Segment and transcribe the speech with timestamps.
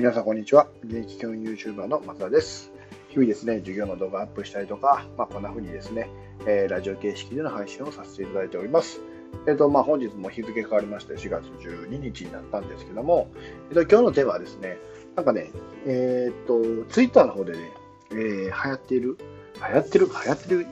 [0.00, 0.66] 皆さん、こんにちは。
[0.82, 2.72] 現役教員 YouTuber の松田です。
[3.10, 6.08] 日々ですね、授業の動画アップしたりとか、まあ、こんな風にですね、
[6.46, 9.02] えー、ラジオ形式での配信をさせていただいております。
[9.46, 13.28] えっ、ー、と、まあ、本日も日付変わりまして、4月12日になったんですけども、
[13.68, 14.78] えっ、ー、と、今日のテーマはですね、
[15.16, 15.50] なんかね、
[15.84, 17.70] えっ、と、Twitter の方でね、
[18.12, 20.66] えー、流行っている、流行ってる、流行ってる、 流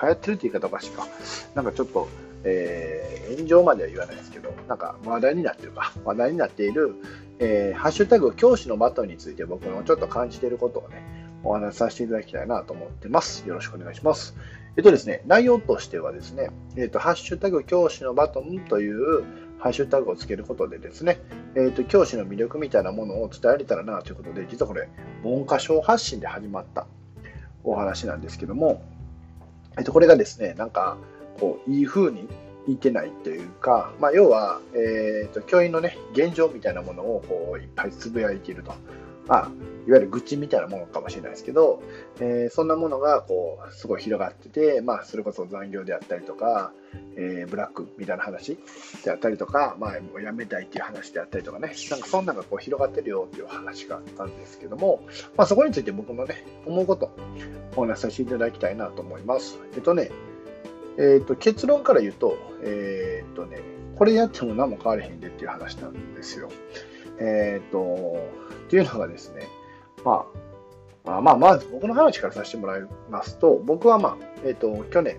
[0.00, 1.08] 行ってるって言い方おかしいか。
[1.56, 2.06] なんかちょっと、
[2.44, 6.94] えー、炎上までは言わないですけど、なんか話題になってるか、話題になっている、
[7.42, 11.02] えー、ハッシュタグ教師のバトンについて僕のちょっと感じていることをね、
[11.42, 13.48] お話しさせていただきたいなと思ってます。
[13.48, 14.36] よろしくお願いします。
[14.76, 19.24] えっとですね、内容としてはですね、えっと、ハッシュタグ教師のバトンという
[19.58, 21.18] ハッシュタグをつけることでですね、
[21.56, 24.88] えっと、教師の魅力みたいなものを伝えられたらなということで、実はこれ、
[25.22, 26.86] 文科省発信で始まった
[27.64, 28.82] お話なんですけども、
[29.78, 30.98] えっと、これがですね、なんか、
[31.38, 32.28] こう、いい風に
[32.72, 38.72] いてないというか、まあ、要は、えーと、教員の、ね、現状みたいなものをこういっぱいつぶやいていると。
[39.30, 39.48] まあ、
[39.86, 41.80] いわゆる愚痴みたいなものかもしれないですけど、
[42.18, 46.72] えー、そんなものがこうすごい広がってて、まあ、それこそ残業であったりとか、
[47.16, 48.58] えー、ブラックみたいな話
[49.04, 55.04] であったりとか、まあ、辞めたいっていう話であったりとかね、なんかそんなのがこう広がってるよっていう話があったんですけども、
[55.36, 57.12] まあ、そこについて僕のね、思うこと
[57.76, 59.60] お話しさせていただきたいなと思います。
[59.74, 60.10] えっとね、
[60.98, 63.62] えーと、結論から言うと、え、ー、とね、
[63.96, 66.50] これやっても何も変われへんでっていう話なんですよ。
[67.18, 68.18] え、ー、と、
[68.66, 69.46] っていうのがですね、
[70.04, 70.24] ま
[71.04, 75.16] あ、まあ、まず僕の話からさせてもらいますと、僕はまあ、えっ、ー、と、去年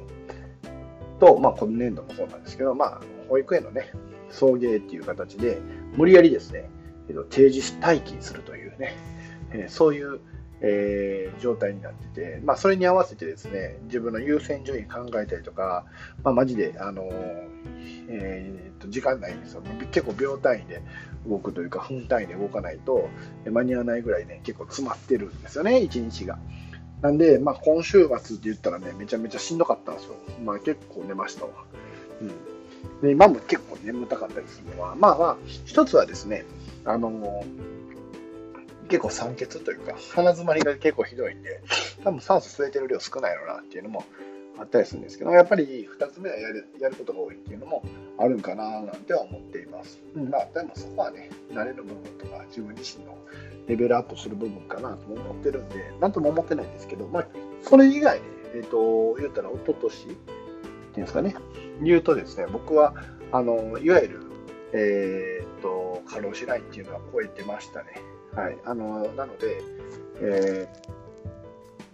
[1.19, 3.91] と、まあ、今年度もそうなんですけど、まあ、保育園のね、
[4.29, 5.59] 送迎っていう形で、
[5.95, 6.69] 無理やりですね、
[7.09, 8.95] えー、と定時待機するというね、
[9.51, 10.19] えー、そういう、
[10.61, 15.85] えー、状態になってて、まあ、それに合わせてですね、自分の優先順位考えたりとか、
[16.23, 17.09] まあ、マジで、あの
[18.07, 19.63] えー、と時間ないんですよ。
[19.91, 20.81] 結構秒単位で
[21.27, 23.09] 動くというか、分単位で動かないと
[23.49, 26.37] 間に合わないぐらいね、結構詰まってるんですよね、一日が。
[27.01, 30.15] なんで、まあ、今週末って言ったらね、めちゃめちゃしんどかったんですよ。
[30.43, 31.51] まあ、結構寝ましたわ。
[32.21, 33.01] うん。
[33.01, 36.45] で、今も結構眠たかったりするのは、まあまあ、一つはですね、
[36.85, 37.80] あのー
[38.91, 41.61] 結構酸欠というか、鼻詰まりが結構ひどいんで、
[42.03, 44.03] 多分酸素吸えてる量少ないのなっていうのも
[44.59, 47.83] あったりするんですけど、やっぱり2つ目はやるやることが多いっていうのも
[48.17, 50.01] あるんかななんては思っています。
[50.13, 53.17] うん、まあ、でもそこはね、慣れる部分とか、自分自身の
[53.67, 57.27] レベルアップする部分かなと思ってるんで、なんとも思ってないんですけど、まあ、
[57.61, 58.25] それ以外で、
[58.55, 60.15] えっ、ー、と、言ったら、一昨年ってい
[60.95, 61.35] うんですかね、
[61.81, 62.93] 言うとですね、僕は、
[63.31, 64.19] あの、いわゆる、
[64.73, 68.10] えっ、ー、と、過労死ラインっていうのは超えてましたね。
[68.35, 69.61] はい、あのなので、
[70.21, 70.67] え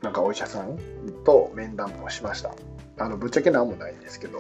[0.01, 0.77] ー、なんかお医者さん
[1.25, 2.53] と面談もしました。
[2.99, 4.39] あのぶっちゃけなんもないんですけど、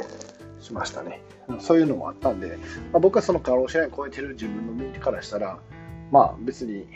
[0.59, 1.21] しましたね。
[1.59, 2.57] そういうのもあったんで、
[2.91, 5.59] まあ、僕はその過労死ライン超えてる自分の身からしたら、
[6.11, 6.87] まあ別に、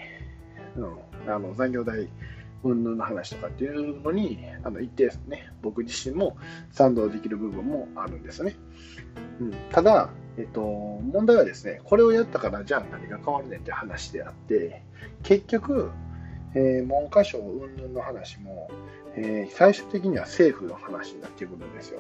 [0.76, 0.86] う
[1.30, 2.10] ん、あの残業代
[2.64, 6.38] 云々の話とかっていうのにあの一定ね僕自身も
[6.72, 8.56] 賛同できる部分もあるんですね、
[9.40, 14.82] うん、ただ、えっと、問題はですねこれをやったからじゃあ何が変わるねんって話であって
[15.24, 15.92] 結局、
[16.56, 18.70] えー、文科省云々の話も、
[19.16, 22.00] えー、最終的には政府の話になってくるんですよ。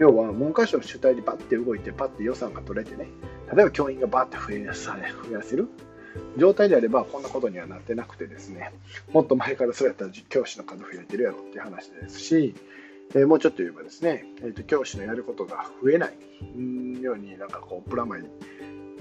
[0.00, 3.06] 要は文科省主体でバッて動いてパッて予算が取れてね
[3.54, 4.96] 例えば教員がバッて増やさ
[5.28, 5.68] 増やせる
[6.36, 8.72] 状態であればこんなことにはなってなくてですね
[9.12, 12.54] もっと前からそうやったら教師の数増えてるやろっていう話ですし、
[13.14, 18.24] え、もうちょっと言えばですね、えーと、教師のやることが増えないようになんかこうプラマイ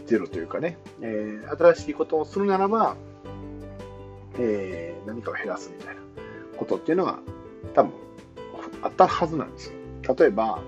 [0.05, 2.95] ゼロというかね、えー、新しいことをするならば、
[4.37, 6.01] えー、何かを減らすみたいな
[6.57, 7.19] ことっていうのが
[7.73, 7.93] 多分
[8.83, 9.73] あったはずなんですよ。
[10.15, 10.61] 例えば、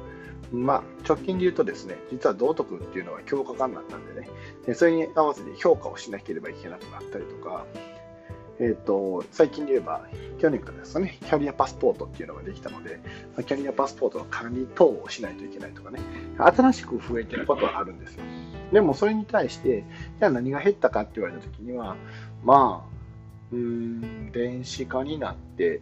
[0.51, 4.29] まあ、直近で言うとですね、実は道徳っていうのは強化化になったんでね、
[4.73, 7.66] それに合わせて評価をしなければいけなくなったりとか、
[8.59, 10.07] えーと、最近で言えば、
[10.39, 12.99] 去年からですね、キャリアパスポートっていうのができたので、
[13.45, 15.99] キャリアパスポートの管理等をしないといけないとかね、
[16.38, 18.23] 新しく増えてることはあるんですよ。
[18.72, 19.84] でもそれに対して、
[20.19, 21.97] じゃあ何が減ったかって言われたときには、
[22.43, 22.96] まあ、
[23.52, 25.81] うん、電子化になって、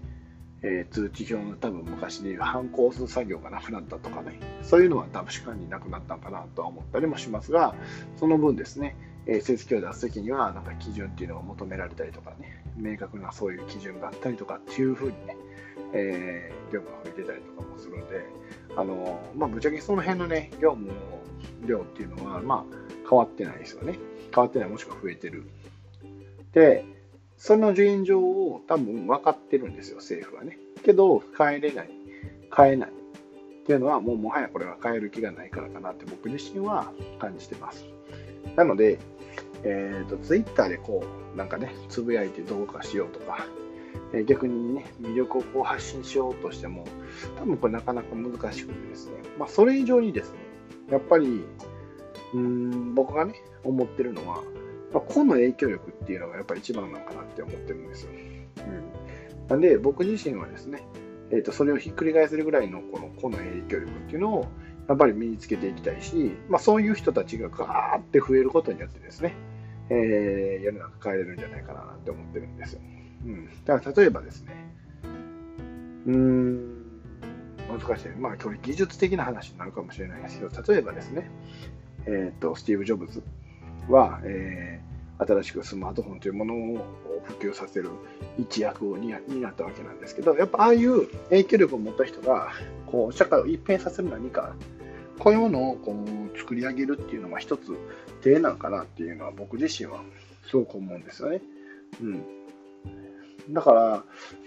[0.63, 7.75] えー、通知表の多分昔でいう反抗する作業がなくなったとかね、そういうのは多分確かになくなったのかなとは思ったりもしますが、
[8.17, 15.37] その分ですね、えー、成績を出すときにはなんか基準っていうのが求められたりとかね、明確なそういう基準があったりとかっていうふうにね、
[15.93, 18.25] えー、業務が増えてたりとかもするので、
[18.75, 20.93] あのまあ、ぶっちゃけその辺のね、業務の
[21.65, 22.75] 量っていうのは、まあ、
[23.09, 23.97] 変わってないですよね。
[24.33, 25.43] 変わってない、もしくは増えてる。
[26.53, 26.85] で、
[27.37, 30.57] その現状を多分分かってるんですよ、政府はね。
[30.83, 31.89] けど、変えれない、
[32.55, 32.91] 変えない
[33.63, 37.86] っていうのは、もうもはやこれは変える気がないからかなって僕自身は感じてます。
[38.57, 39.00] なので、
[39.63, 43.48] えーと、ツイッターでこう、なんかね、つぶやいてどうかしようとか、
[44.12, 46.83] えー、逆にね、魅力をこう発信しようとしても、
[47.39, 50.39] 多分これなかなか難しくてですね、まあ、それ以上にですね、
[50.92, 51.45] やっぱり、
[52.33, 54.44] うん、僕がね、思ってるのは、
[54.92, 58.12] まあ、個の影響力っていうのがやっぱり一番なのかなって思ってるんですよ。
[58.12, 60.83] うん、なんで、僕自身はですね、
[61.33, 64.47] えーと、それをひっくり返せるぐらいのこの個の影響力っていうのを
[64.88, 69.33] やっぱり身につけていきたいし、まあ、そういう人たちがガーって増えることによってですね、
[69.89, 72.81] えー、世の中変えれるんじゃないかなって思ってるんですよ。
[73.25, 74.53] うん、だから例えばですね、
[76.06, 76.83] うーん、
[77.79, 78.09] 難しい。
[78.09, 81.31] まあ、これ技術的な話になるかもしれないですけど、例えばですね、
[82.06, 83.24] え、ー、と、スティーブ・ジョブズ
[83.89, 84.81] は、え、
[85.19, 86.86] 新しくスマートフォンというものを
[87.24, 87.89] 普及させる
[88.38, 92.51] 一役を担ったわけなんですけど、やっぱああいう影響力を持った人が、
[92.88, 94.56] こう、社会を一変させる何か、
[95.19, 97.77] こういうものをこう作り上げるっていうのは一つ
[98.21, 100.01] 手なんかなっていうのは僕自身は
[100.50, 101.42] すごく思うんですよね。
[102.01, 102.24] うん。
[103.50, 103.74] だか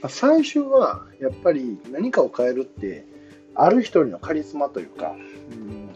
[0.03, 3.07] ら、最初はやっぱり何かを変えるって、
[3.55, 5.89] ある一人のカリスマというか、うん、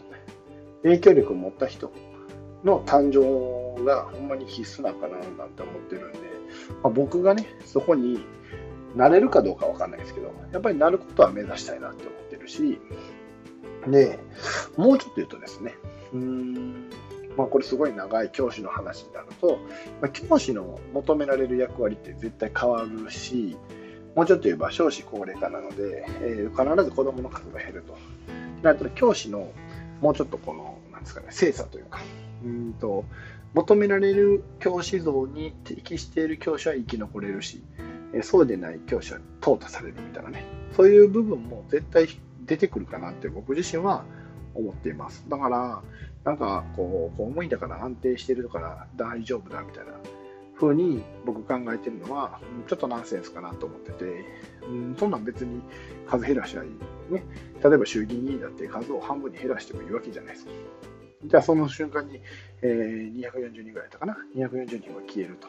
[0.83, 1.91] 影響力を持った人
[2.63, 6.19] の誕生がほんまに必須なんかななんて思ってるんで、
[6.83, 8.23] まあ、僕がね、そこに
[8.95, 12.79] なれるかどうかわかんないですけど、やっぱりなることは目指したいなって思ってるし、
[13.87, 14.19] で、
[14.77, 15.75] もうちょっと言うとですね、
[16.13, 16.89] うーん、
[17.37, 19.59] まあこれすごい長い教師の話になると、
[20.01, 23.57] まあ、教師の求められる役割って絶対変わるし、
[24.15, 27.97] もうちょっと言えば少子高齢化なので、えー、必ず子供の数が減ると。
[28.61, 29.51] なると教師の
[30.01, 31.99] もうちょっとこの、なんですかね、精査というか、
[32.43, 33.05] うんと
[33.53, 37.61] 求められる教師像に適している教師は生き残れるし、
[38.13, 40.45] えそうでない教師は淘汰されるみたいなね、
[40.75, 42.07] そういう部分も絶対
[42.45, 44.05] 出てくるかなって僕自身は
[44.53, 45.25] 思っています。
[45.27, 45.81] だから、
[46.23, 49.93] なんかこう、公務員だから安定してるから大丈夫だみたいな
[50.59, 54.25] 風に僕考えてるのは、ちょっとナンセンスかなと思ってて、
[54.67, 55.61] うん、そんなん別に
[56.07, 57.13] 数減らしゃいい。
[57.13, 57.23] ね。
[57.63, 60.51] 例えば衆議院議員だって数を半分に減らしてもいいわけじゃないですか。
[61.25, 62.19] じゃあその瞬間に、
[62.61, 65.47] えー、240人ぐらいだったかな？240人は消えると。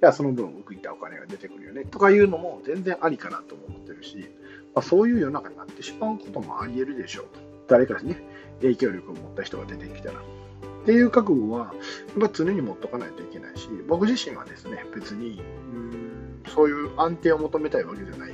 [0.00, 1.84] じゃあその分浮いたお金が出てくるよね。
[1.84, 4.30] とかいうのも全然ありかなと思ってるし、
[4.74, 7.40] まあ、そういう世の中になってしまうこともあり得るでしょうと。
[7.68, 8.22] 誰かにね、
[8.60, 10.20] 影響力を持った人が出てきたら。
[10.20, 11.74] っていう覚悟は、
[12.18, 15.42] やっ常に持っとかないといけないし、僕自身はですね、別に、
[15.74, 16.00] うん
[16.48, 18.32] そういう安定を求めたいわけじゃない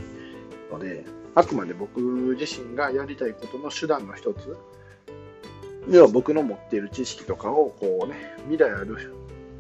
[0.71, 1.05] ので、
[1.35, 4.57] あくまで僕自身がやりたいことの手段の一つ、
[5.89, 8.15] 要は僕の持っている知識とかを、こうね、
[8.49, 9.15] 未来ある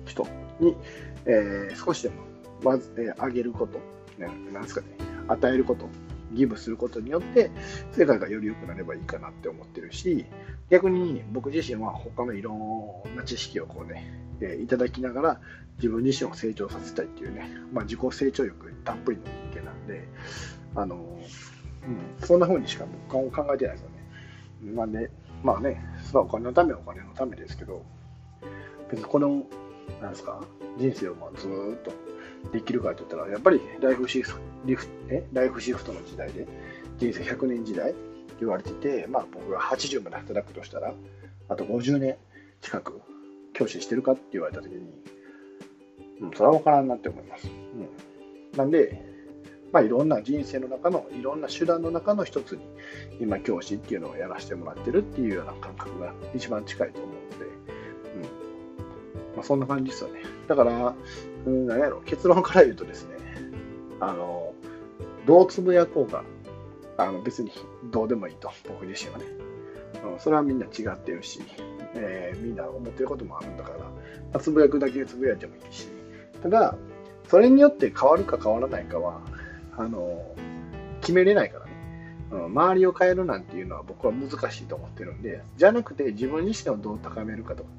[0.06, 0.26] 人
[0.61, 0.76] に、
[1.25, 2.14] えー、少しでも、
[2.62, 3.78] まず、えー、上げること、
[4.19, 4.87] ね、なんですかね、
[5.28, 5.88] 与えること
[6.32, 7.50] ギブすることによって
[7.93, 10.26] 世界がより良くなればいいかなって思ってるし
[10.70, 15.40] 逆に僕自身は他のいろんな知識をこうね、えー、いただきながら
[15.76, 20.08] 自分自身を成長させたいっていうね、まあ、自己成長欲たっぷりの人間なんで
[20.75, 23.96] あの、うん、そんな風にしか僕は考えてないですよね。
[24.75, 25.11] なんで
[25.47, 25.81] まあね、
[26.13, 27.85] お金のためはお金のためですけど
[28.91, 29.45] 別にこの
[30.03, 30.43] なんですか
[30.77, 31.51] 人生をまあずっ
[31.85, 31.93] と
[32.53, 35.25] できるかといったら、やっぱりライフシフトリフえ？
[35.33, 36.49] ライフシフトの時代で、
[36.99, 38.01] 人生100年時代って
[38.41, 40.93] 言われてて、まあ僕が80まで働くとしたら、
[41.49, 42.17] あと50年
[42.61, 43.00] 近く
[43.53, 44.81] 教師してるかって言われた時に、
[46.23, 47.47] うん、それは分からんなって思います。
[47.47, 49.00] うん、なんで、
[49.76, 52.62] まあ、いろんな人生の中のいろんな手段の中の一つに
[53.21, 58.23] 今教師っていうのをやらせてもらってるっていうような感覚が一番近いと思うので、うん
[59.37, 60.21] まあ、そんな感じですよね。
[60.49, 60.95] だから、
[61.45, 63.16] うん、何やろ、結論から言うとですね、
[64.00, 64.54] あの、
[65.26, 66.25] どうつぶやこうか、
[66.97, 67.52] あの別に
[67.90, 69.26] どうでもいいと、僕自身はね。
[70.11, 71.42] うん、それはみんな違ってるし、
[71.92, 73.90] えー、みんな思ってることもあるんだから、ま
[74.33, 75.87] あ、つぶやくだけつぶやいてもいいし、
[76.42, 76.78] ただ、
[77.28, 79.21] それによって変わるか変わらないかは、
[79.76, 80.35] あの、
[81.00, 81.73] 決めれないからね。
[82.33, 87.71] うん、周りを変えるなんていうのは僕は難しいと思ってるんで、じゃなくて自分自身をどう高めるかとか、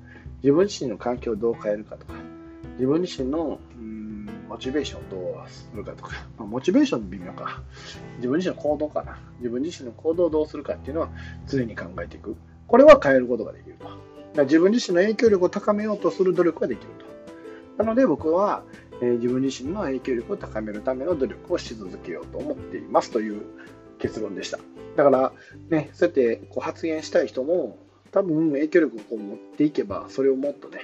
[0.44, 2.14] 自分自身の環境をどう変えるかとか、
[2.76, 3.98] 自分自身のうん
[4.48, 7.62] モチベーションをどうするかとか、まあ、モチベーション微妙か、
[8.18, 11.10] 自分自身の行動かな、自分自身の行動をどうするかっていうのは
[11.48, 12.36] 常に考えていく。
[12.68, 13.76] これは変えることができる
[14.36, 14.44] と。
[14.44, 16.88] 自分自身の影響力を高めようとする努力ができる
[17.78, 17.84] と。
[17.84, 18.64] なので僕は、
[19.02, 23.42] えー、自分自身の影響力を高めるための努力をし続けようと思っていますという
[24.00, 24.60] 結論でした。
[24.96, 25.32] だから、
[25.70, 27.78] ね、そうやってこう発言したい人も、
[28.12, 30.80] 多分影響力をこう持っていけば、それをもっとね、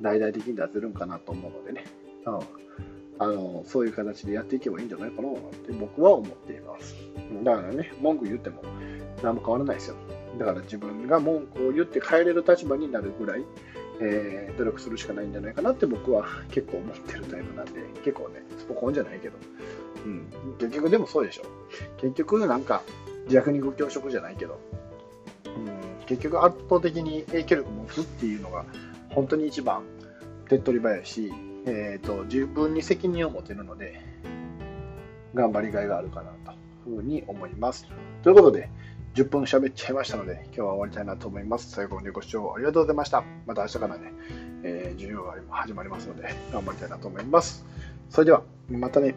[0.00, 1.84] 大々的に出せるんかなと思うのでね、
[2.24, 2.40] うん、
[3.18, 5.32] あのそういう形でやっていけばいいんじゃないかなっ
[5.66, 6.94] て僕は思っています。
[7.44, 8.62] だからね、文句言っても
[9.22, 9.96] 何も変わらないですよ。
[10.38, 13.44] だから自分が文句を言って帰れる立場になるぐらい、
[14.00, 19.36] えー、努力するしかないんじゃないかなって僕は 結構思ってるタイプなんで、結構ね、スポコンじゃないけど、
[20.04, 20.26] うん、
[20.58, 21.42] 結局でもそうでしょ。
[21.98, 22.82] 結局なんか
[23.28, 24.58] 弱肉強食じゃないけど、
[25.46, 28.64] うん、結局圧倒的に影響力持つっていうのが
[29.10, 29.82] 本当に一番
[30.48, 31.32] 手っ取り早いし、
[31.66, 34.00] えーと、自分に責任を持てるので、
[35.34, 36.52] 頑張りがいがあるかなと
[36.88, 37.86] いうふうに思います。
[38.22, 38.70] ということで、
[39.16, 41.70] 10分喋っちゃいましたので、今日は終わりたいなと思います。
[41.70, 43.24] 最後までご視聴ありがとうございました。
[43.46, 44.12] また明日からね、
[44.62, 47.64] えー、授業が始まりますので、頑張りたいなと思います。
[48.10, 49.14] それでは、またね。